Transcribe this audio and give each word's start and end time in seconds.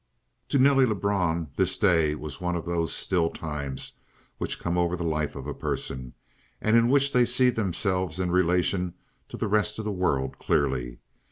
To 0.49 0.57
Nelly 0.57 0.87
Lebrun 0.87 1.51
this 1.57 1.77
day 1.77 2.15
was 2.15 2.41
one 2.41 2.55
of 2.55 2.65
those 2.65 2.91
still 2.91 3.29
times 3.29 3.93
which 4.39 4.57
come 4.59 4.75
over 4.75 4.95
the 4.95 5.03
life 5.03 5.35
of 5.35 5.45
a 5.45 5.53
person, 5.53 6.15
and 6.59 6.75
in 6.75 6.89
which 6.89 7.13
they 7.13 7.23
see 7.23 7.51
themselves 7.51 8.19
in 8.19 8.31
relation 8.31 8.95
to 9.29 9.37
the 9.37 9.47
rest 9.47 9.77
of 9.77 9.85
the 9.85 9.91
world 9.91 10.39
clearly. 10.39 10.97